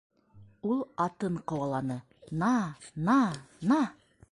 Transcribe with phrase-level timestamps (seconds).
[0.75, 1.99] —Ул атын ҡыуаланы:—
[2.45, 3.81] На-на-на!